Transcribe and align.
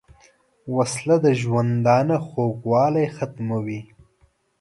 وسله 0.75 1.15
د 1.25 1.25
ژوندانه 1.41 2.15
خوږوالی 2.27 3.05
ختموي 3.15 3.79